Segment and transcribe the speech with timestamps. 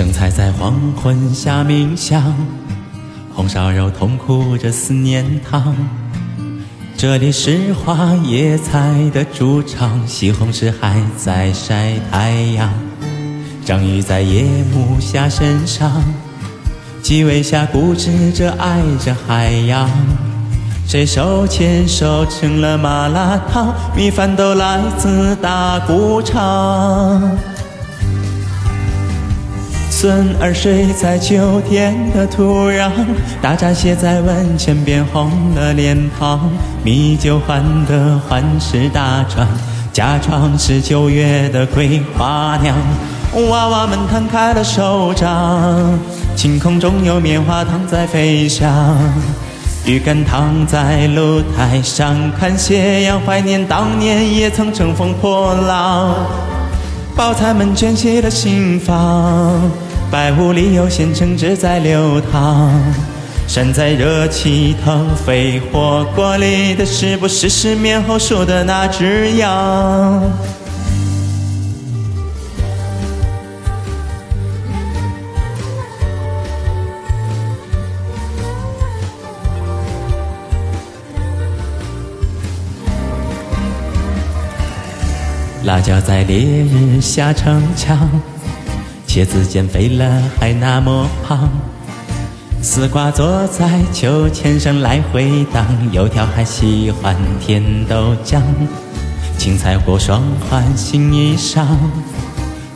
[0.00, 2.34] 生菜在黄昏下冥想，
[3.34, 5.76] 红烧肉痛哭着思念汤。
[6.96, 12.72] 这里是花野菜的主场，西红柿还在晒太阳。
[13.62, 14.42] 章鱼在夜
[14.72, 16.02] 幕下身上，
[17.02, 19.86] 几尾虾固执着爱着海洋。
[20.88, 23.74] 谁手牵手成了麻辣烫？
[23.94, 27.20] 米饭都来自大鼓场。
[30.00, 32.90] 孙儿睡在秋天的土壤，
[33.42, 36.50] 大闸蟹在温泉边红了脸庞。
[36.82, 39.46] 米酒换得欢是大船，
[39.92, 42.74] 假装是九月的桂花娘。
[43.50, 45.98] 娃娃们摊开了手掌，
[46.34, 48.96] 晴空中有棉花糖在飞翔。
[49.84, 56.14] 鱼竿躺在露台上看斜阳，怀念当年也曾乘风破浪。
[57.14, 59.60] 包菜们卷起了心房，
[60.10, 62.72] 白雾里有鲜橙汁在流淌。
[63.46, 70.22] 山在热气腾飞，火锅里的是不是失眠后数的那只羊？
[85.64, 88.08] 辣椒在烈日下逞强，
[89.12, 91.48] 茄子减肥了还那么胖。
[92.62, 98.40] 丝瓜坐在秋千上来回荡，油条还喜欢甜豆浆。
[99.36, 101.66] 青菜或霜换新衣裳，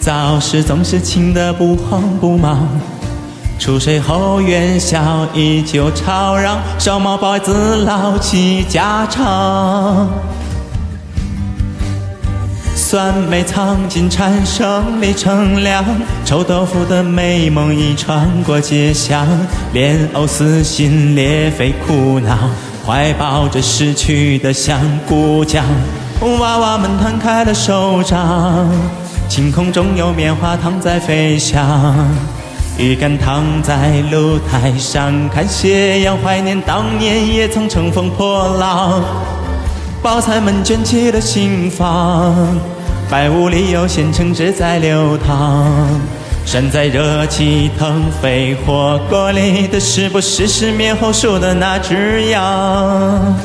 [0.00, 2.66] 早市总是清得不慌不忙。
[3.58, 10.08] 出水后元宵依旧吵嚷，烧毛包子唠起家常。
[12.92, 15.82] 酸梅藏进蝉声里乘凉，
[16.26, 19.26] 臭豆腐的美梦已穿过街巷，
[19.72, 22.36] 莲藕撕心裂肺苦恼，
[22.86, 25.64] 怀抱着逝去的香菇酱。
[26.38, 28.68] 娃娃们摊开了手掌，
[29.26, 32.06] 晴空中有棉花糖在飞翔。
[32.76, 39.02] 鱼竿躺在露台上看斜阳，怀念当年也曾乘风破浪。
[40.02, 42.58] 包菜们卷起了心房。
[43.12, 46.00] 白雾里有鲜橙汁在流淌，
[46.46, 53.36] 涮在热气腾飞，火锅里的是不是失眠后数的那只羊？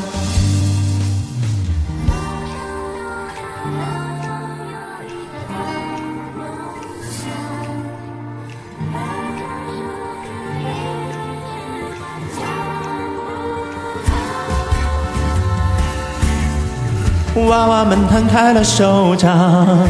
[17.46, 19.88] 娃娃们摊开了手掌，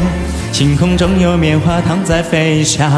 [0.52, 2.90] 晴空中有棉花糖在飞翔。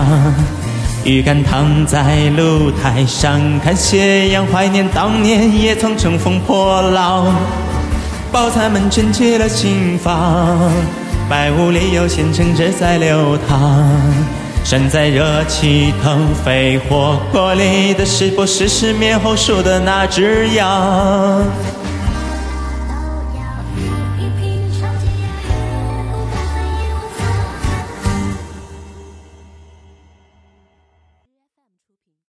[1.05, 7.33] 鱼竿躺在露台上看斜阳，怀念当年也曾乘风破浪。
[8.31, 10.59] 包菜们卷起了心房，
[11.29, 13.59] 白雾里有鲜橙汁在流淌。
[14.63, 21.43] 山在热气腾飞，火锅里的是不是失眠后数的那只羊？